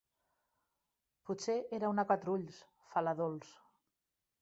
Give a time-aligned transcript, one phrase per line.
[1.29, 2.65] Potser era una quatre-ulls,
[2.95, 3.57] fa la Dols.